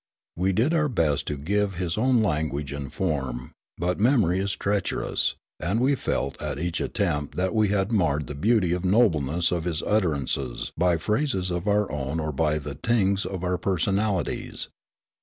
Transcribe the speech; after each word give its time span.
We 0.35 0.51
did 0.51 0.73
our 0.73 0.89
best 0.89 1.27
to 1.27 1.37
give 1.37 1.75
his 1.75 1.95
own 1.95 2.23
language 2.23 2.71
and 2.73 2.91
form, 2.91 3.51
but 3.77 3.99
memory 3.99 4.39
is 4.39 4.53
treacherous, 4.55 5.35
and 5.59 5.79
we 5.79 5.93
felt 5.93 6.41
at 6.41 6.57
each 6.57 6.81
attempt 6.81 7.37
that 7.37 7.53
we 7.53 7.67
had 7.67 7.91
marred 7.91 8.25
the 8.25 8.33
beauty 8.33 8.73
or 8.73 8.79
nobleness 8.79 9.51
of 9.51 9.65
his 9.65 9.83
utterances 9.83 10.71
by 10.75 10.97
phrases 10.97 11.51
of 11.51 11.67
our 11.67 11.91
own 11.91 12.19
or 12.19 12.31
by 12.31 12.57
the 12.57 12.73
tinge 12.73 13.27
of 13.27 13.43
our 13.43 13.59
personalities. 13.59 14.69